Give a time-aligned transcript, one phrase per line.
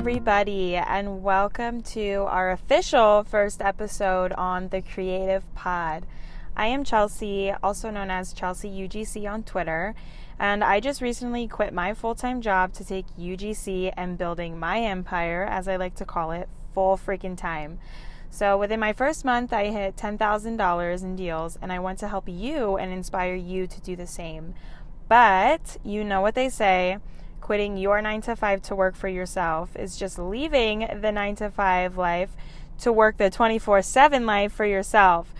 [0.00, 6.06] everybody, and welcome to our official first episode on the Creative Pod.
[6.56, 9.94] I am Chelsea, also known as Chelsea UGC on Twitter,
[10.38, 14.80] and I just recently quit my full time job to take UGC and building my
[14.80, 17.78] empire, as I like to call it, full freaking time.
[18.30, 22.26] So within my first month, I hit $10,000 in deals, and I want to help
[22.26, 24.54] you and inspire you to do the same.
[25.10, 27.00] But you know what they say
[27.50, 31.50] quitting your nine to five to work for yourself is just leaving the nine to
[31.50, 32.30] five life
[32.78, 35.34] to work the 24 7 life for yourself.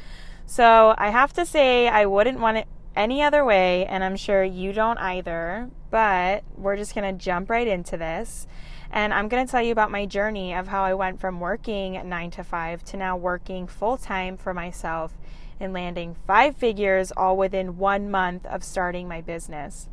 [0.44, 4.42] So I have to say, I wouldn't want it any other way, and I'm sure
[4.42, 5.70] you don't either.
[5.92, 8.48] But we're just going to jump right into this.
[8.90, 11.92] And I'm going to tell you about my journey of how I went from working
[12.08, 15.16] nine to five to now working full time for myself
[15.60, 19.89] and landing five figures all within one month of starting my business.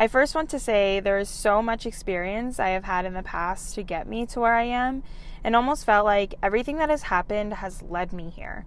[0.00, 3.22] I first want to say there is so much experience I have had in the
[3.24, 5.02] past to get me to where I am,
[5.42, 8.64] and almost felt like everything that has happened has led me here.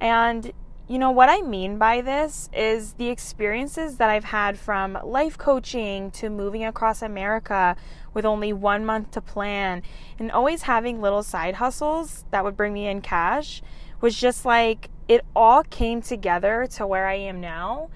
[0.00, 0.50] And
[0.88, 5.36] you know, what I mean by this is the experiences that I've had from life
[5.36, 7.76] coaching to moving across America
[8.14, 9.82] with only one month to plan
[10.18, 13.62] and always having little side hustles that would bring me in cash
[14.00, 17.90] was just like it all came together to where I am now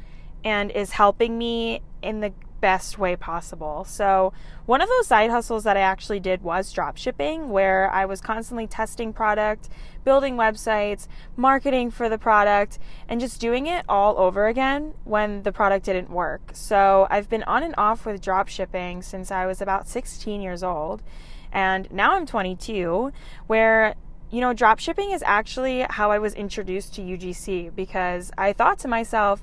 [0.44, 2.32] and is helping me in the
[2.66, 3.84] best way possible.
[3.84, 4.32] So,
[4.64, 8.20] one of those side hustles that I actually did was drop shipping, where I was
[8.20, 9.68] constantly testing product,
[10.02, 15.52] building websites, marketing for the product, and just doing it all over again when the
[15.52, 16.50] product didn't work.
[16.54, 20.64] So, I've been on and off with drop shipping since I was about 16 years
[20.64, 21.04] old.
[21.52, 23.12] And now I'm 22,
[23.46, 23.94] where
[24.28, 28.80] you know, drop shipping is actually how I was introduced to UGC because I thought
[28.80, 29.40] to myself,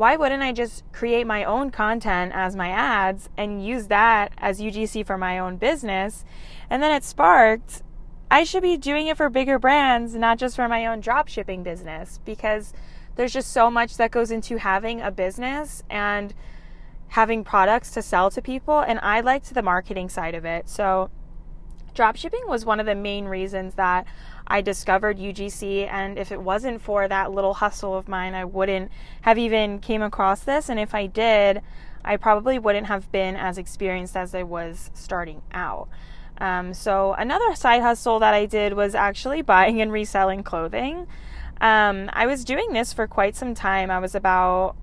[0.00, 4.58] why wouldn't I just create my own content as my ads and use that as
[4.58, 6.24] UGC for my own business?
[6.70, 7.82] And then it sparked,
[8.30, 11.62] I should be doing it for bigger brands, not just for my own drop shipping
[11.62, 12.72] business, because
[13.16, 16.32] there's just so much that goes into having a business and
[17.08, 18.80] having products to sell to people.
[18.80, 20.70] And I liked the marketing side of it.
[20.70, 21.10] So
[21.94, 24.06] dropshipping was one of the main reasons that
[24.50, 28.90] I discovered UGC and if it wasn't for that little hustle of mine I wouldn't
[29.22, 31.62] have even came across this and if I did
[32.04, 35.88] I probably wouldn't have been as experienced as I was starting out.
[36.38, 41.06] Um, so another side hustle that I did was actually buying and reselling clothing.
[41.60, 43.90] Um, I was doing this for quite some time.
[43.90, 44.76] I was about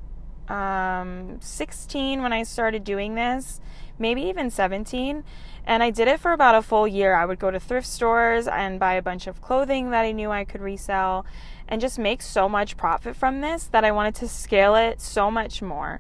[0.48, 3.60] um, 16 when I started doing this,
[4.00, 5.24] maybe even 17.
[5.66, 7.16] And I did it for about a full year.
[7.16, 10.32] I would go to thrift stores and buy a bunch of clothing that I knew
[10.32, 11.26] I could resell
[11.68, 15.30] and just make so much profit from this that I wanted to scale it so
[15.30, 16.00] much more.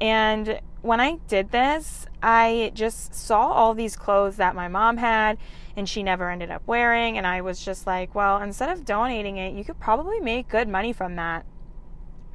[0.00, 5.36] And when I did this, I just saw all these clothes that my mom had
[5.76, 7.18] and she never ended up wearing.
[7.18, 10.68] And I was just like, well, instead of donating it, you could probably make good
[10.68, 11.44] money from that.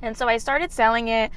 [0.01, 1.31] And so I started selling it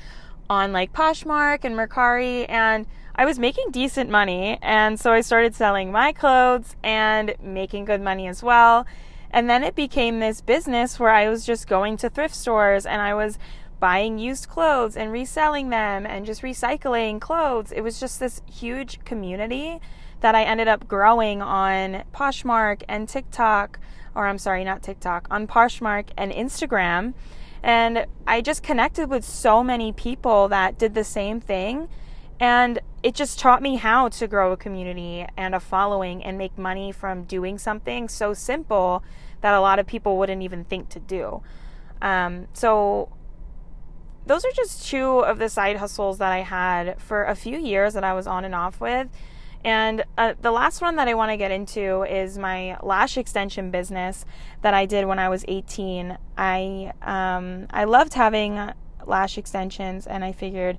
[0.50, 2.86] on like Poshmark and Mercari and
[3.18, 8.00] I was making decent money, and so I started selling my clothes and making good
[8.00, 8.86] money as well.
[9.32, 13.02] And then it became this business where I was just going to thrift stores and
[13.02, 13.36] I was
[13.80, 17.72] buying used clothes and reselling them and just recycling clothes.
[17.72, 19.80] It was just this huge community
[20.20, 23.80] that I ended up growing on Poshmark and TikTok,
[24.14, 27.14] or I'm sorry, not TikTok, on Poshmark and Instagram.
[27.64, 31.88] And I just connected with so many people that did the same thing
[32.40, 36.56] and it just taught me how to grow a community and a following and make
[36.58, 39.02] money from doing something so simple
[39.40, 41.42] that a lot of people wouldn't even think to do.
[42.02, 43.10] Um, so,
[44.26, 47.94] those are just two of the side hustles that I had for a few years
[47.94, 49.08] that I was on and off with.
[49.64, 53.70] And uh, the last one that I want to get into is my lash extension
[53.70, 54.24] business
[54.62, 56.16] that I did when I was 18.
[56.36, 58.72] I um, I loved having
[59.04, 60.78] lash extensions, and I figured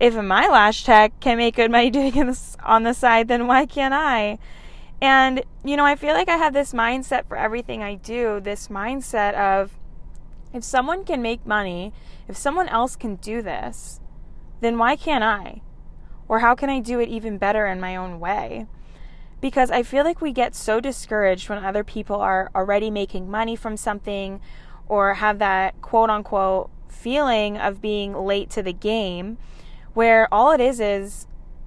[0.00, 3.66] if my lash tech can make good money doing this on the side, then why
[3.66, 4.38] can't I?
[5.00, 8.68] And, you know, I feel like I have this mindset for everything I do this
[8.68, 9.72] mindset of
[10.52, 11.92] if someone can make money,
[12.26, 14.00] if someone else can do this,
[14.60, 15.62] then why can't I?
[16.26, 18.66] Or how can I do it even better in my own way?
[19.40, 23.54] Because I feel like we get so discouraged when other people are already making money
[23.54, 24.40] from something
[24.88, 29.38] or have that quote unquote feeling of being late to the game
[29.94, 31.26] where all it is is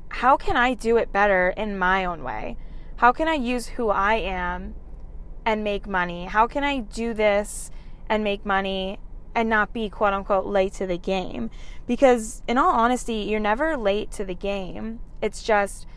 [0.09, 2.57] how can I do it better in my own way?
[2.97, 4.75] How can I use who I am
[5.45, 6.25] and make money?
[6.25, 7.71] How can I do this
[8.09, 8.99] and make money
[9.33, 11.49] and not be quote unquote late to the game?
[11.87, 14.99] Because, in all honesty, you're never late to the game.
[15.21, 15.87] It's just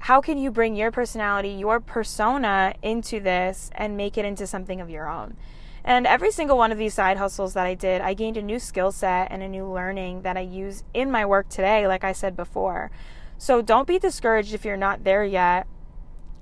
[0.00, 4.80] how can you bring your personality, your persona into this and make it into something
[4.80, 5.36] of your own?
[5.86, 8.58] And every single one of these side hustles that I did, I gained a new
[8.58, 12.10] skill set and a new learning that I use in my work today, like I
[12.10, 12.90] said before.
[13.38, 15.68] So don't be discouraged if you're not there yet.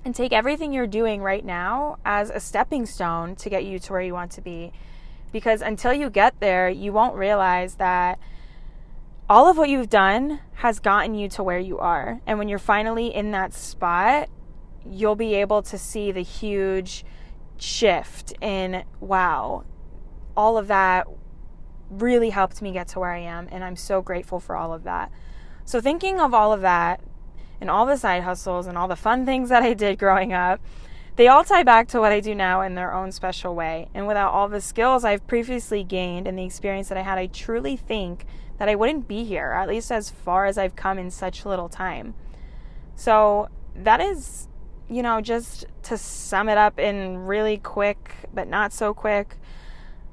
[0.03, 3.91] And take everything you're doing right now as a stepping stone to get you to
[3.91, 4.71] where you want to be.
[5.31, 8.19] Because until you get there, you won't realize that
[9.29, 12.21] all of what you've done has gotten you to where you are.
[12.25, 14.29] And when you're finally in that spot,
[14.87, 17.03] you'll be able to see the huge
[17.61, 19.63] shift in wow,
[20.35, 21.07] all of that
[21.89, 23.47] really helped me get to where I am.
[23.51, 25.11] And I'm so grateful for all of that.
[25.63, 27.01] So, thinking of all of that
[27.59, 30.61] and all the side hustles and all the fun things that I did growing up,
[31.15, 33.87] they all tie back to what I do now in their own special way.
[33.93, 37.27] And without all the skills I've previously gained and the experience that I had, I
[37.27, 38.25] truly think
[38.57, 41.69] that I wouldn't be here, at least as far as I've come in such little
[41.69, 42.15] time.
[42.95, 44.47] So that is,
[44.89, 49.37] you know, just to sum it up in really quick, but not so quick,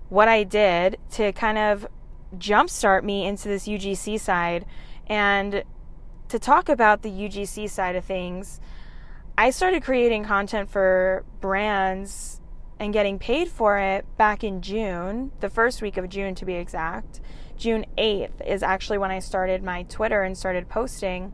[0.08, 1.86] what I did to kind of
[2.36, 4.64] jumpstart me into this UGC side.
[5.06, 5.64] And
[6.28, 8.60] to talk about the UGC side of things,
[9.36, 12.40] I started creating content for brands
[12.78, 16.54] and getting paid for it back in June, the first week of June to be
[16.54, 17.20] exact.
[17.56, 21.32] June 8th is actually when I started my Twitter and started posting.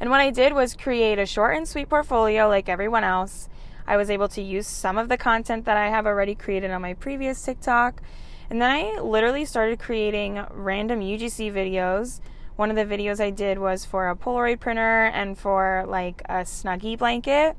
[0.00, 3.50] And what I did was create a short and sweet portfolio like everyone else.
[3.86, 6.80] I was able to use some of the content that I have already created on
[6.80, 8.00] my previous TikTok.
[8.48, 12.20] And then I literally started creating random UGC videos.
[12.56, 16.44] One of the videos I did was for a Polaroid printer and for like a
[16.44, 17.56] Snuggie blanket.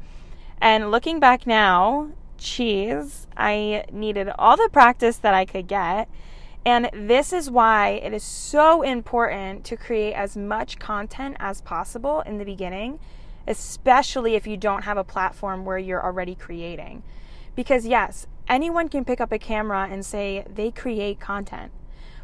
[0.60, 6.10] And looking back now, cheese, I needed all the practice that I could get.
[6.66, 12.22] And this is why it is so important to create as much content as possible
[12.22, 13.00] in the beginning,
[13.48, 17.02] especially if you don't have a platform where you're already creating.
[17.56, 21.72] Because, yes, anyone can pick up a camera and say they create content.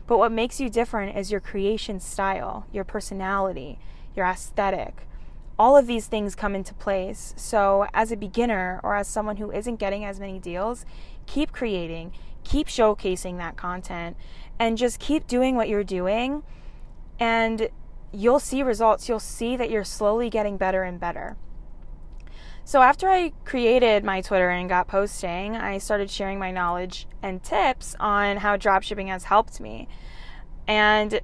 [0.05, 3.79] But what makes you different is your creation style, your personality,
[4.15, 5.07] your aesthetic.
[5.59, 7.33] All of these things come into place.
[7.35, 10.85] So, as a beginner or as someone who isn't getting as many deals,
[11.25, 12.13] keep creating
[12.47, 14.15] keep showcasing that content
[14.57, 16.43] and just keep doing what you're doing
[17.19, 17.69] and
[18.11, 19.09] you'll see results.
[19.09, 21.35] You'll see that you're slowly getting better and better.
[22.63, 27.41] So, after I created my Twitter and got posting, I started sharing my knowledge and
[27.41, 29.87] tips on how dropshipping has helped me.
[30.67, 31.21] And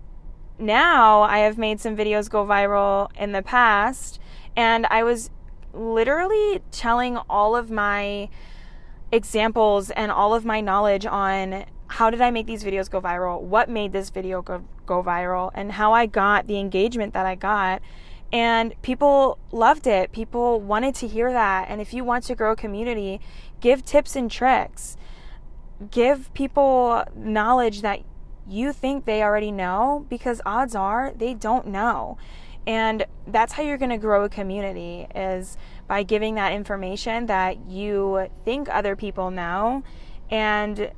[0.57, 4.19] now I have made some videos go viral in the past,
[4.55, 5.31] and I was
[5.73, 8.29] literally telling all of my
[9.13, 13.39] examples and all of my knowledge on how did I make these videos go viral,
[13.39, 17.35] what made this video go, go viral, and how I got the engagement that I
[17.35, 17.83] got.
[18.31, 20.11] And people loved it.
[20.11, 21.67] People wanted to hear that.
[21.69, 23.21] And if you want to grow a community,
[23.61, 24.97] give tips and tricks.
[25.91, 27.99] Give people knowledge that
[28.47, 32.17] you think they already know because odds are they don't know.
[32.65, 35.57] And that's how you're going to grow a community is
[35.87, 39.83] by giving that information that you think other people know
[40.29, 40.91] and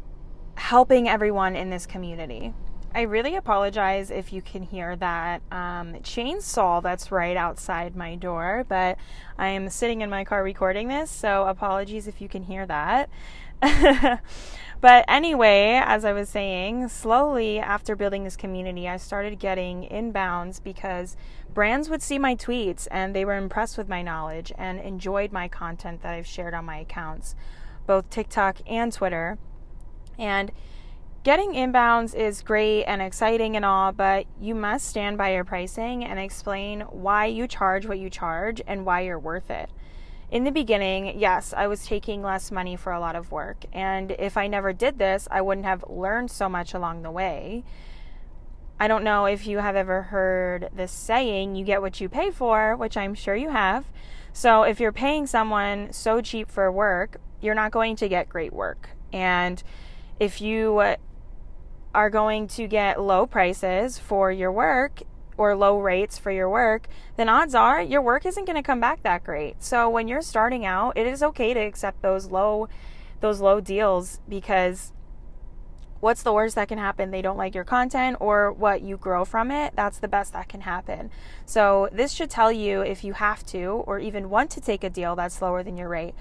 [0.55, 2.53] helping everyone in this community.
[2.93, 8.65] I really apologize if you can hear that um, chainsaw that's right outside my door,
[8.69, 8.97] but
[9.37, 13.09] I am sitting in my car recording this, so apologies if you can hear that.
[14.81, 20.61] but anyway, as I was saying, slowly after building this community, I started getting inbounds
[20.63, 21.15] because
[21.53, 25.47] brands would see my tweets and they were impressed with my knowledge and enjoyed my
[25.47, 27.35] content that I've shared on my accounts,
[27.87, 29.37] both TikTok and Twitter.
[30.19, 30.51] And
[31.23, 36.05] getting inbounds is great and exciting and all, but you must stand by your pricing
[36.05, 39.69] and explain why you charge what you charge and why you're worth it.
[40.31, 43.65] In the beginning, yes, I was taking less money for a lot of work.
[43.71, 47.63] And if I never did this, I wouldn't have learned so much along the way.
[48.79, 52.31] I don't know if you have ever heard this saying, you get what you pay
[52.31, 53.85] for, which I'm sure you have.
[54.33, 58.51] So if you're paying someone so cheap for work, you're not going to get great
[58.51, 58.89] work.
[59.13, 59.63] And
[60.19, 60.95] if you
[61.93, 65.03] are going to get low prices for your work
[65.37, 66.87] or low rates for your work,
[67.17, 69.63] then odds are your work isn't going to come back that great.
[69.63, 72.67] So when you're starting out, it is okay to accept those low
[73.21, 74.91] those low deals because
[75.99, 77.11] what's the worst that can happen?
[77.11, 79.73] They don't like your content or what you grow from it.
[79.75, 81.09] That's the best that can happen.
[81.45, 84.89] So, this should tell you if you have to or even want to take a
[84.89, 86.13] deal that's lower than your rate,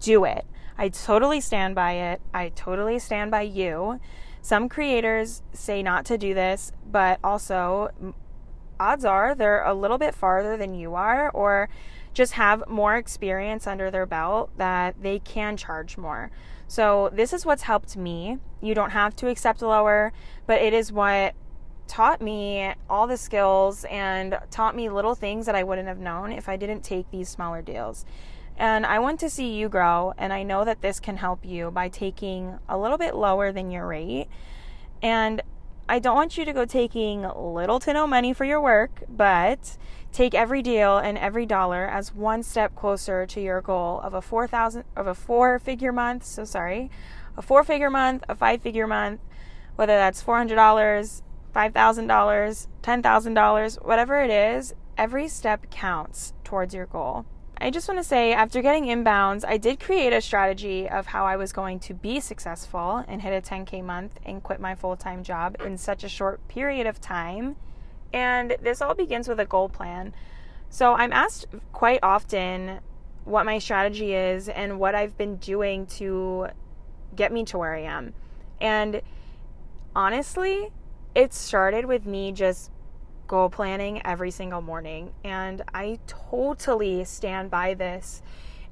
[0.00, 0.44] do it.
[0.76, 2.20] I totally stand by it.
[2.32, 4.00] I totally stand by you.
[4.42, 7.90] Some creators say not to do this, but also
[8.80, 11.68] odds are they're a little bit farther than you are or
[12.12, 16.30] just have more experience under their belt that they can charge more.
[16.66, 18.38] So, this is what's helped me.
[18.60, 20.12] You don't have to accept lower,
[20.46, 21.34] but it is what
[21.88, 26.30] taught me all the skills and taught me little things that I wouldn't have known
[26.30, 28.04] if I didn't take these smaller deals.
[28.56, 31.70] And I want to see you grow, and I know that this can help you
[31.70, 34.28] by taking a little bit lower than your rate.
[35.02, 35.42] And
[35.90, 39.76] I don't want you to go taking little to no money for your work, but
[40.12, 44.22] take every deal and every dollar as one step closer to your goal of a
[44.22, 46.92] 4000 of a four figure month, so sorry,
[47.36, 49.20] a four figure month, a five figure month,
[49.74, 57.26] whether that's $400, $5,000, $10,000, whatever it is, every step counts towards your goal.
[57.62, 61.26] I just want to say, after getting inbounds, I did create a strategy of how
[61.26, 64.96] I was going to be successful and hit a 10K month and quit my full
[64.96, 67.56] time job in such a short period of time.
[68.14, 70.14] And this all begins with a goal plan.
[70.70, 72.80] So I'm asked quite often
[73.24, 76.48] what my strategy is and what I've been doing to
[77.14, 78.14] get me to where I am.
[78.58, 79.02] And
[79.94, 80.70] honestly,
[81.14, 82.70] it started with me just
[83.30, 85.12] goal planning every single morning.
[85.22, 88.22] And I totally stand by this.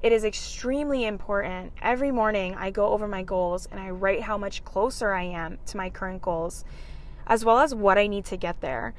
[0.01, 1.71] It is extremely important.
[1.81, 5.59] Every morning, I go over my goals and I write how much closer I am
[5.67, 6.65] to my current goals,
[7.25, 8.93] as well as what I need to get there.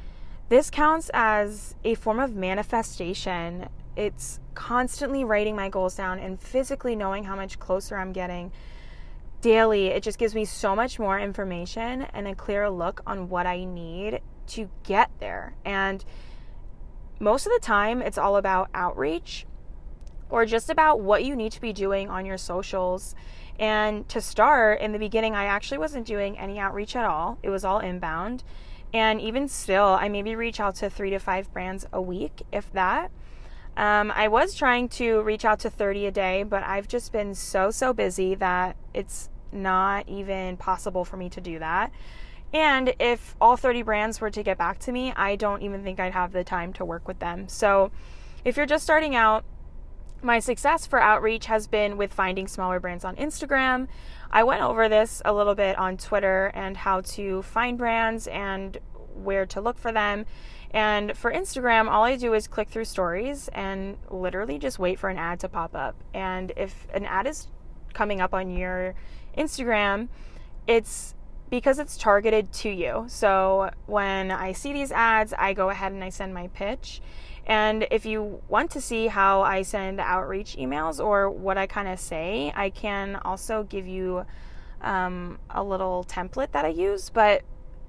[0.49, 3.69] This counts as a form of manifestation.
[3.97, 8.51] It's constantly writing my goals down and physically knowing how much closer I'm getting
[9.43, 9.89] daily.
[9.89, 13.65] It just gives me so much more information and a clearer look on what I
[13.65, 15.55] need to get there.
[15.65, 16.05] And
[17.19, 19.47] most of the time, it's all about outreach
[20.31, 23.15] or just about what you need to be doing on your socials.
[23.59, 27.51] And to start, in the beginning, I actually wasn't doing any outreach at all, it
[27.51, 28.43] was all inbound.
[28.93, 32.73] And even still, I maybe reach out to three to five brands a week, if
[32.73, 33.11] that.
[33.77, 37.35] Um, I was trying to reach out to 30 a day, but I've just been
[37.35, 41.93] so, so busy that it's not even possible for me to do that.
[42.53, 46.01] And if all 30 brands were to get back to me, I don't even think
[46.01, 47.49] I'd have the time to work with them.
[47.49, 47.93] So
[48.45, 49.45] if you're just starting out,
[50.23, 53.89] my success for outreach has been with finding smaller brands on Instagram.
[54.31, 58.79] I went over this a little bit on Twitter and how to find brands and
[59.15, 60.27] where to look for them.
[60.73, 65.09] And for Instagram, all I do is click through stories and literally just wait for
[65.09, 65.97] an ad to pop up.
[66.15, 67.49] And if an ad is
[67.93, 68.95] coming up on your
[69.37, 70.09] Instagram,
[70.67, 71.15] it's
[71.51, 73.05] because it's targeted to you.
[73.09, 77.03] So when I see these ads, I go ahead and I send my pitch.
[77.47, 81.89] And if you want to see how I send outreach emails or what I kind
[81.89, 84.25] of say, I can also give you
[84.83, 87.11] um, a little template that I use.
[87.11, 87.43] But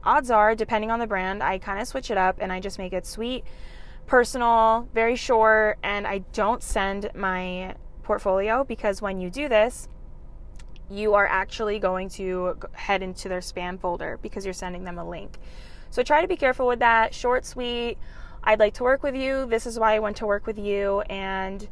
[0.04, 2.80] odds are, depending on the brand, I kind of switch it up and I just
[2.80, 3.44] make it sweet,
[4.08, 9.88] personal, very short, and I don't send my portfolio because when you do this,
[10.92, 15.08] you are actually going to head into their spam folder because you're sending them a
[15.08, 15.38] link.
[15.90, 17.14] So try to be careful with that.
[17.14, 17.98] Short, sweet.
[18.44, 19.46] I'd like to work with you.
[19.46, 21.02] This is why I want to work with you.
[21.02, 21.68] And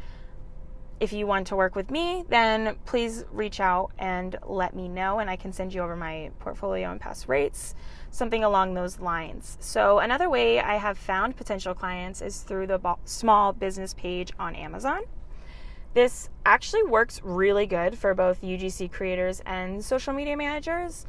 [1.00, 5.20] if you want to work with me, then please reach out and let me know,
[5.20, 7.74] and I can send you over my portfolio and past rates,
[8.12, 9.58] something along those lines.
[9.62, 14.56] So, another way I have found potential clients is through the small business page on
[14.56, 15.04] Amazon.
[15.94, 21.06] This actually works really good for both UGC creators and social media managers.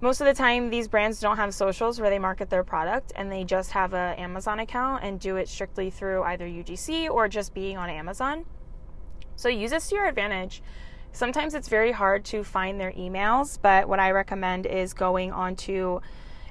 [0.00, 3.32] Most of the time, these brands don't have socials where they market their product and
[3.32, 7.54] they just have an Amazon account and do it strictly through either UGC or just
[7.54, 8.44] being on Amazon.
[9.36, 10.62] So use this to your advantage.
[11.12, 16.00] Sometimes it's very hard to find their emails, but what I recommend is going onto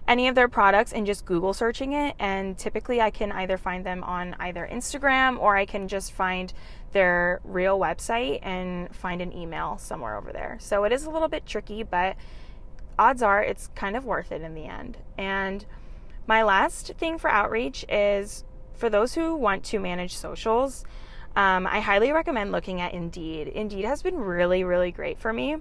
[0.07, 2.15] any of their products and just Google searching it.
[2.19, 6.53] And typically, I can either find them on either Instagram or I can just find
[6.91, 10.57] their real website and find an email somewhere over there.
[10.59, 12.15] So it is a little bit tricky, but
[12.97, 14.97] odds are it's kind of worth it in the end.
[15.17, 15.65] And
[16.27, 18.43] my last thing for outreach is
[18.73, 20.85] for those who want to manage socials.
[21.35, 23.47] Um, I highly recommend looking at Indeed.
[23.49, 25.57] Indeed has been really, really great for me.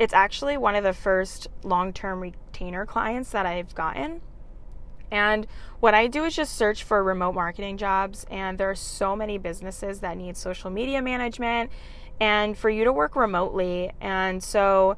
[0.00, 4.22] It's actually one of the first long term retainer clients that I've gotten.
[5.10, 5.46] And
[5.80, 9.36] what I do is just search for remote marketing jobs, and there are so many
[9.36, 11.70] businesses that need social media management
[12.18, 13.92] and for you to work remotely.
[14.00, 14.96] And so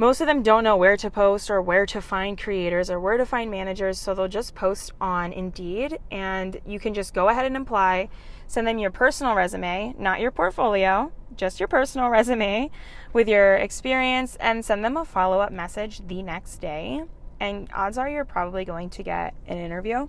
[0.00, 3.18] most of them don't know where to post or where to find creators or where
[3.18, 7.44] to find managers, so they'll just post on Indeed, and you can just go ahead
[7.44, 8.08] and apply.
[8.46, 12.70] Send them your personal resume, not your portfolio, just your personal resume
[13.12, 17.04] with your experience, and send them a follow up message the next day.
[17.38, 20.08] And odds are you're probably going to get an interview.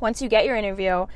[0.00, 1.06] Once you get your interview,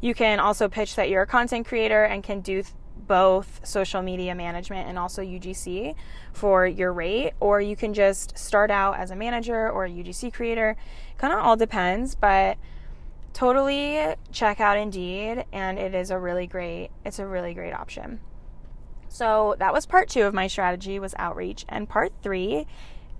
[0.00, 2.62] You can also pitch that you're a content creator and can do
[3.10, 5.96] both social media management and also UGC
[6.32, 10.32] for your rate, or you can just start out as a manager or a UGC
[10.32, 10.76] creator.
[11.18, 12.56] Kind of all depends, but
[13.32, 16.90] totally check out Indeed, and it is a really great.
[17.04, 18.20] It's a really great option.
[19.08, 22.68] So that was part two of my strategy was outreach, and part three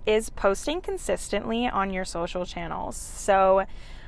[0.05, 2.95] is posting consistently on your social channels.
[2.95, 3.65] So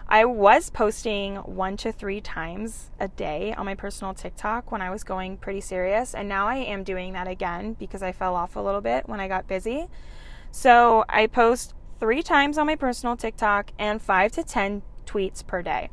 [0.08, 4.90] I was posting one to three times a day on my personal TikTok when I
[4.90, 8.56] was going pretty serious, and now I am doing that again because I fell off
[8.56, 9.88] a little bit when I got busy.
[10.52, 15.62] So I post three times on my personal TikTok and five to 10 tweets per
[15.62, 15.90] day.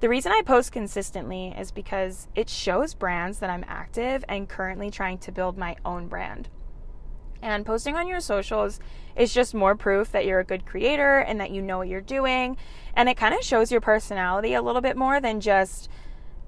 [0.00, 4.90] The reason I post consistently is because it shows brands that I'm active and currently
[4.90, 6.48] trying to build my own brand.
[7.42, 8.80] And posting on your socials
[9.16, 12.00] is just more proof that you're a good creator and that you know what you're
[12.00, 12.56] doing.
[12.94, 15.90] And it kind of shows your personality a little bit more than just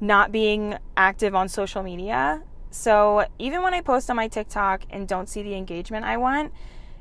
[0.01, 2.43] not being active on social media.
[2.71, 6.53] So even when I post on my TikTok and don't see the engagement I want,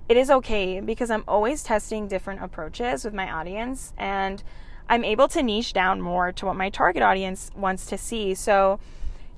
[0.09, 4.43] it is okay because I'm always testing different approaches with my audience and
[4.89, 8.35] I'm able to niche down more to what my target audience wants to see.
[8.35, 8.79] So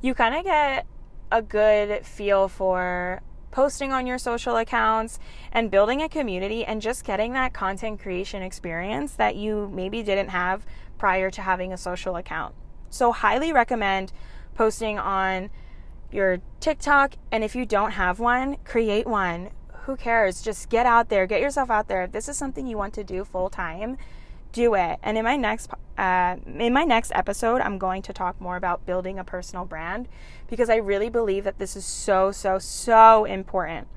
[0.02, 0.86] you kind of get
[1.32, 3.22] a good feel for
[3.56, 5.18] posting on your social accounts
[5.50, 10.28] and building a community and just getting that content creation experience that you maybe didn't
[10.28, 10.66] have
[10.98, 12.54] prior to having a social account.
[12.90, 14.12] So, highly recommend
[14.56, 15.50] posting on
[16.12, 17.16] your TikTok.
[17.32, 19.52] And if you don't have one, create one.
[19.84, 20.42] Who cares?
[20.42, 22.04] Just get out there, get yourself out there.
[22.04, 23.98] If this is something you want to do full time,
[24.56, 25.00] do it.
[25.04, 28.86] And in my next uh, in my next episode, I'm going to talk more about
[28.86, 30.08] building a personal brand
[30.50, 33.88] because I really believe that this is so so so important.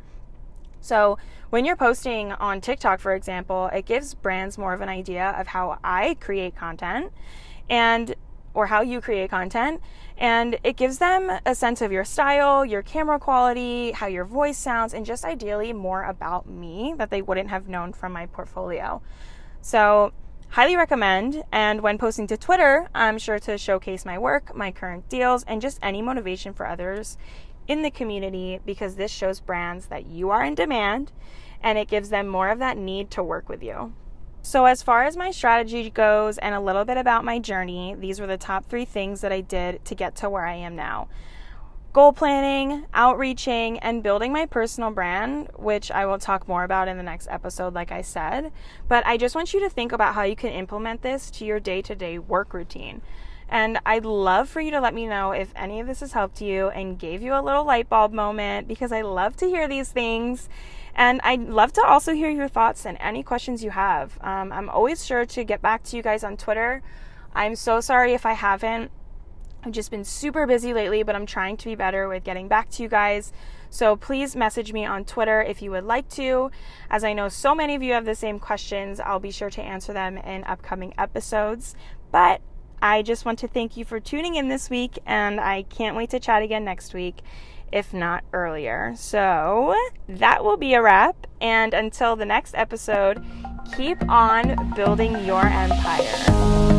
[0.80, 1.16] So
[1.50, 5.46] when you're posting on TikTok, for example, it gives brands more of an idea of
[5.46, 7.12] how I create content
[7.70, 8.14] and
[8.52, 9.80] or how you create content
[10.16, 14.58] and it gives them a sense of your style, your camera quality, how your voice
[14.58, 19.00] sounds and just ideally more about me that they wouldn't have known from my portfolio.
[19.60, 20.12] So
[20.50, 21.44] Highly recommend.
[21.52, 25.60] And when posting to Twitter, I'm sure to showcase my work, my current deals, and
[25.60, 27.18] just any motivation for others
[27.66, 31.12] in the community because this shows brands that you are in demand
[31.62, 33.92] and it gives them more of that need to work with you.
[34.40, 38.18] So, as far as my strategy goes and a little bit about my journey, these
[38.18, 41.08] were the top three things that I did to get to where I am now
[41.98, 46.96] goal planning, outreaching, and building my personal brand, which I will talk more about in
[46.96, 48.52] the next episode, like I said.
[48.86, 51.58] But I just want you to think about how you can implement this to your
[51.58, 53.02] day to day work routine.
[53.48, 56.40] And I'd love for you to let me know if any of this has helped
[56.40, 59.90] you and gave you a little light bulb moment because I love to hear these
[59.90, 60.48] things.
[60.94, 64.20] And I'd love to also hear your thoughts and any questions you have.
[64.20, 66.80] Um, I'm always sure to get back to you guys on Twitter.
[67.34, 68.92] I'm so sorry if I haven't.
[69.64, 72.70] I've just been super busy lately, but I'm trying to be better with getting back
[72.70, 73.32] to you guys.
[73.70, 76.50] So please message me on Twitter if you would like to.
[76.90, 79.62] As I know so many of you have the same questions, I'll be sure to
[79.62, 81.74] answer them in upcoming episodes.
[82.10, 82.40] But
[82.80, 86.10] I just want to thank you for tuning in this week, and I can't wait
[86.10, 87.22] to chat again next week,
[87.72, 88.94] if not earlier.
[88.96, 89.74] So
[90.08, 91.26] that will be a wrap.
[91.40, 93.24] And until the next episode,
[93.76, 96.77] keep on building your empire.